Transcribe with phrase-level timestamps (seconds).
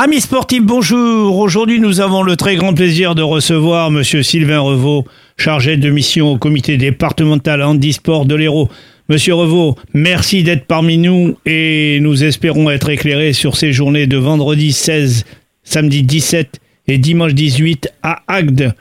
[0.00, 1.38] Amis sportifs, bonjour.
[1.38, 5.04] Aujourd'hui, nous avons le très grand plaisir de recevoir Monsieur Sylvain Revaux,
[5.36, 8.68] chargé de mission au comité départemental handisport de l'Hérault.
[9.08, 14.16] Monsieur Revaux, merci d'être parmi nous et nous espérons être éclairés sur ces journées de
[14.16, 15.24] vendredi 16,
[15.64, 18.74] samedi 17 et dimanche 18 à Agde.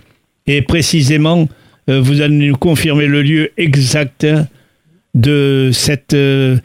[0.45, 1.49] Et précisément,
[1.89, 4.27] euh, vous allez nous confirmer le lieu exact
[5.15, 6.57] de cette euh,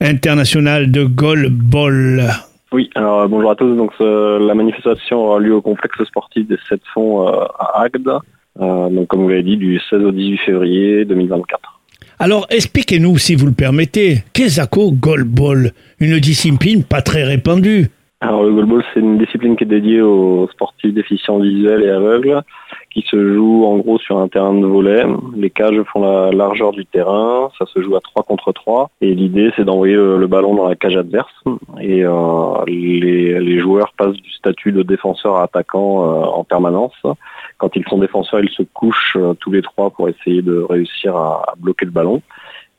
[0.00, 2.36] internationale de goalball.
[2.76, 3.74] Oui, alors euh, bonjour à tous.
[3.74, 8.18] Donc la manifestation aura lieu au complexe sportif des Sept Fonds à Agde,
[8.60, 11.80] donc comme vous l'avez dit, du 16 au 18 février 2024.
[12.18, 17.88] Alors expliquez-nous, si vous le permettez, qu'est-ce que goalball Une discipline pas très répandue.
[18.20, 22.42] Alors le goalball, c'est une discipline qui est dédiée aux sportifs déficients visuels et aveugles,
[22.96, 25.04] qui se joue en gros sur un terrain de volet.
[25.36, 29.14] Les cages font la largeur du terrain, ça se joue à 3 contre 3, et
[29.14, 31.44] l'idée c'est d'envoyer le ballon dans la cage adverse.
[31.78, 36.94] Et euh, les, joueurs passent du statut de défenseur à attaquant euh, en permanence.
[37.58, 41.14] Quand ils sont défenseurs, ils se couchent euh, tous les trois pour essayer de réussir
[41.16, 42.22] à, bloquer le ballon.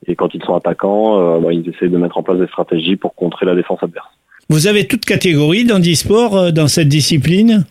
[0.08, 3.14] Et quand ils sont attaquants, bah, ils essayent de mettre en place des stratégies pour
[3.14, 4.08] contrer la défense adverse.
[4.50, 7.66] Vous avez toute catégorie d'handisport dans cette discipline?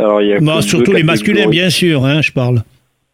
[0.00, 2.62] Alors, il y a surtout les masculins, bien sûr, hein, je parle.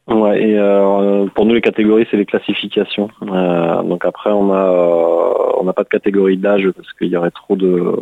[0.09, 3.11] Ouais, et euh, pour nous les catégories c'est les classifications.
[3.23, 7.17] Euh, donc après on a euh, on n'a pas de catégorie d'âge parce qu'il y
[7.17, 7.93] aurait trop de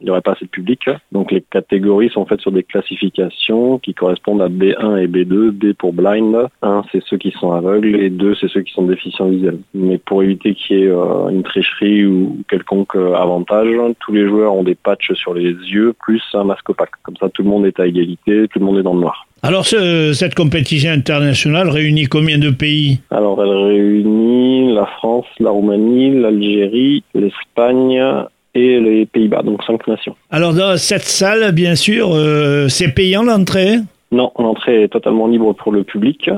[0.00, 0.88] il n'y aurait pas assez de public.
[1.12, 5.50] Donc les catégories sont faites sur des classifications qui correspondent à B1 et B2.
[5.50, 8.86] B pour blind, 1 c'est ceux qui sont aveugles et 2 c'est ceux qui sont
[8.86, 9.58] déficients visuels.
[9.74, 13.68] Mais pour éviter qu'il y ait euh, une tricherie ou quelconque euh, avantage,
[14.00, 16.90] tous les joueurs ont des patchs sur les yeux plus un masque opaque.
[17.02, 19.26] Comme ça tout le monde est à égalité, tout le monde est dans le noir.
[19.42, 23.00] Alors cette compétition internationale réunit combien de pays?
[23.10, 28.02] Alors elle réunit la France, la Roumanie, l'Algérie, l'Espagne,
[28.56, 30.16] et les Pays-Bas, donc cinq nations.
[30.30, 33.76] Alors dans cette salle, bien sûr, euh, c'est payant l'entrée?
[34.12, 36.30] Non, l'entrée est totalement libre pour le public.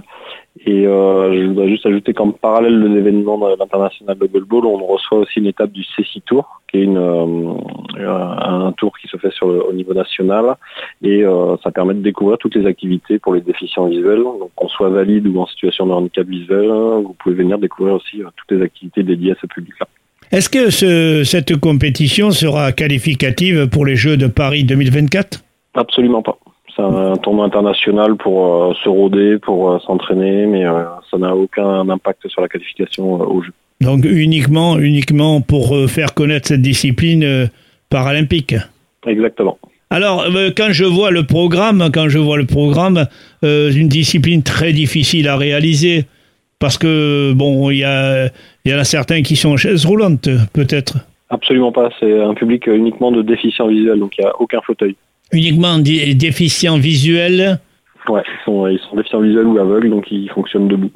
[0.66, 5.18] Et euh, je voudrais juste ajouter qu'en parallèle de l'événement international de Goalball, on reçoit
[5.18, 7.52] aussi une étape du CC Tour, qui est une, euh,
[8.00, 10.56] un tour qui se fait sur au niveau national.
[11.02, 11.22] Et
[11.62, 14.24] ça permet de découvrir toutes les activités pour les déficients visuels.
[14.24, 18.22] Donc qu'on soit valide ou en situation de handicap visuel, vous pouvez venir découvrir aussi
[18.36, 19.86] toutes les activités dédiées à ce public-là.
[20.30, 25.42] Est-ce que cette compétition sera qualificative pour les Jeux de Paris 2024
[25.74, 26.38] Absolument pas.
[26.76, 31.34] C'est un tournoi international pour euh, se rôder, pour euh, s'entraîner, mais euh, ça n'a
[31.34, 33.52] aucun impact sur la qualification aux Jeux.
[33.80, 37.48] Donc uniquement, uniquement pour faire connaître cette discipline
[37.90, 38.56] paralympique?
[39.06, 39.58] Exactement.
[39.90, 43.06] Alors, quand je vois le programme, quand je vois le programme,
[43.42, 46.06] une discipline très difficile à réaliser,
[46.58, 48.30] parce que bon, il y, a,
[48.68, 50.98] y en a certains qui sont en chaise roulante, peut-être.
[51.30, 51.90] Absolument pas.
[52.00, 54.96] C'est un public uniquement de déficients visuels, donc il n'y a aucun fauteuil.
[55.32, 57.58] Uniquement des déficients visuels
[58.08, 60.90] Ouais, ils sont, ils sont déficients visuels ou aveugles, donc ils fonctionnent debout.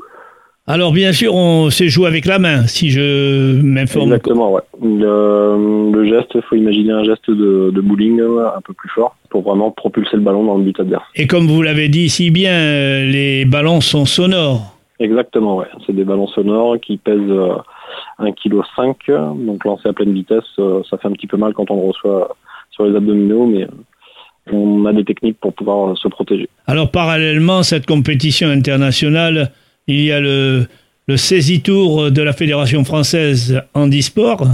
[0.66, 4.12] Alors bien sûr, on se joue avec la main, si je m'informe.
[4.12, 4.62] Exactement, ouais.
[4.80, 9.42] Le, geste, il faut imaginer un geste de, de, bowling un peu plus fort pour
[9.42, 11.02] vraiment propulser le ballon dans le but adverse.
[11.16, 14.78] Et comme vous l'avez dit si bien, les ballons sont sonores.
[15.02, 15.66] Exactement, ouais.
[15.84, 17.18] C'est des ballons sonores qui pèsent
[18.20, 19.46] 1,5 kg.
[19.46, 21.88] Donc lancé à pleine vitesse, euh, ça fait un petit peu mal quand on le
[21.88, 22.36] reçoit
[22.70, 26.48] sur les abdominaux, mais euh, on a des techniques pour pouvoir euh, se protéger.
[26.66, 29.50] Alors parallèlement, cette compétition internationale,
[29.88, 30.66] il y a le,
[31.08, 34.46] le saisie tour de la Fédération française handisport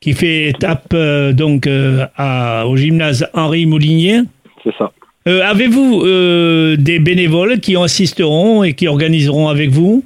[0.00, 0.94] qui fait étape
[1.32, 4.20] donc au gymnase Henri Moulinier.
[4.62, 4.92] C'est ça.
[5.28, 10.02] Euh, avez-vous euh, des bénévoles qui assisteront et qui organiseront avec vous?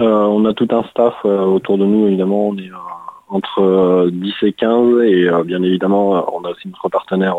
[0.00, 2.48] Euh, On a tout un staff autour de nous, évidemment.
[2.48, 2.70] On est
[3.28, 7.34] entre 10 et 15 et bien évidemment, on a aussi notre partenaire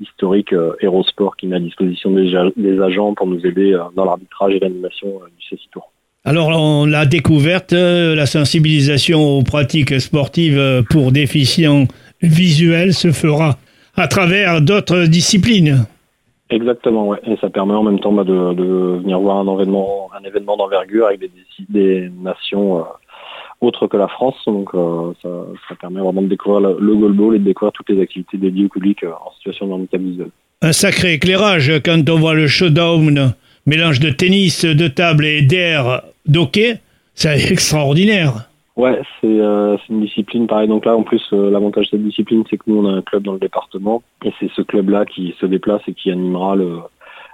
[0.00, 5.08] historique Aerosport qui met à disposition des, agents pour nous aider dans l'arbitrage et l'animation
[5.08, 5.90] du CECI Tour.
[6.24, 11.84] Alors, la découverte, la sensibilisation aux pratiques sportives pour déficients
[12.22, 13.58] visuels se fera
[13.96, 15.86] à travers d'autres disciplines.
[16.50, 17.18] Exactement, ouais.
[17.26, 21.06] Et ça permet en même temps bah, de, venir voir un événement, un événement d'envergure
[21.06, 21.20] avec
[21.68, 22.82] des, nations euh,
[23.60, 24.36] autres que la France.
[24.46, 25.28] Donc euh, ça,
[25.68, 28.64] ça, permet vraiment de découvrir le, le goalball et de découvrir toutes les activités dédiées
[28.64, 30.30] au public euh, en situation de handicap visuel.
[30.62, 33.34] Un sacré éclairage quand on voit le showdown,
[33.66, 36.80] mélange de tennis, de table et d'air d'hockey.
[37.14, 38.48] C'est extraordinaire.
[38.78, 40.68] Ouais, euh, c'est une discipline pareil.
[40.68, 43.02] Donc là, en plus, euh, l'avantage de cette discipline, c'est que nous, on a un
[43.02, 46.54] club dans le département, et c'est ce club-là qui se déplace et qui animera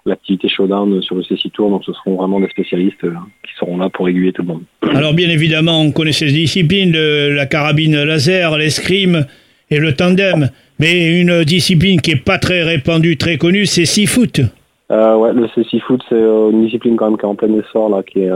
[0.06, 1.68] l'activité showdown sur le CC Tour.
[1.68, 3.12] Donc ce seront vraiment des spécialistes euh,
[3.42, 4.62] qui seront là pour aiguiller tout le monde.
[4.94, 9.26] Alors bien évidemment, on connaît ces disciplines, la carabine laser, l'escrime
[9.70, 10.48] et le tandem.
[10.80, 14.40] Mais une discipline qui est pas très répandue, très connue, c'est six foot.
[14.88, 18.02] Ouais, le c foot, c'est une discipline quand même qui est en plein essor là,
[18.02, 18.30] qui, est,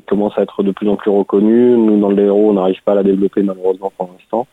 [0.00, 1.76] qui commence à être de plus en plus reconnue.
[1.76, 4.46] Nous, dans le héros, on n'arrive pas à la développer malheureusement pour l'instant.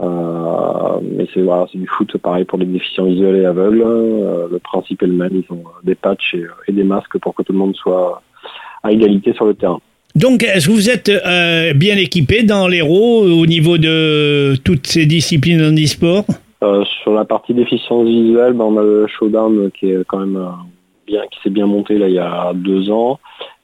[0.00, 3.82] Euh, mais c'est voilà, c'est du foot pareil pour les déficients visuels et aveugles.
[3.82, 7.34] Euh, le principe est le même, ils ont des patchs et, et, des masques pour
[7.34, 8.20] que tout le monde soit
[8.82, 9.80] à égalité sur le terrain.
[10.14, 15.06] Donc, est-ce que vous êtes euh, bien équipé dans l'héros au niveau de toutes ces
[15.06, 16.24] disciplines en e-sport?
[16.62, 20.38] Euh, Sur la partie déficience visuelle, ben, on a le showdown qui est quand même
[21.06, 23.18] qui s'est bien monté là il y a deux ans.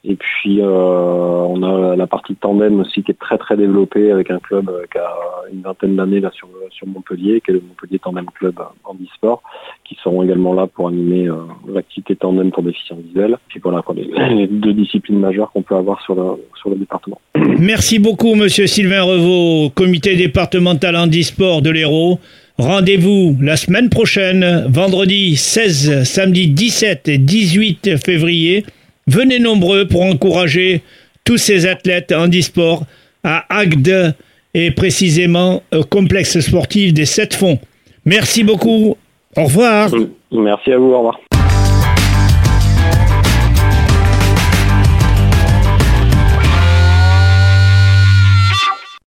[0.05, 4.31] Et puis euh, on a la partie tandem aussi qui est très très développée avec
[4.31, 5.13] un club qui a
[5.51, 9.41] une vingtaine d'années là sur sur Montpellier, qui est le Montpellier Tandem Club en e-sport,
[9.85, 11.35] qui seront également là pour animer euh,
[11.67, 13.37] l'activité tandem pour déficients visuels.
[13.47, 13.95] Puis voilà quoi,
[14.29, 17.21] les, deux disciplines majeures qu'on peut avoir sur le sur le département.
[17.35, 22.19] Merci beaucoup Monsieur Sylvain Revaux, comité départemental en e-sport de l'Hérault.
[22.57, 28.63] Rendez-vous la semaine prochaine, vendredi 16, samedi 17 et 18 février.
[29.07, 30.83] Venez nombreux pour encourager
[31.23, 32.85] tous ces athlètes en e-sport
[33.23, 34.15] à Agde
[34.53, 37.59] et précisément au complexe sportif des Sept Fonds.
[38.05, 38.97] Merci beaucoup.
[39.35, 39.89] Au revoir.
[40.31, 40.91] Merci à vous.
[40.91, 41.19] Au revoir.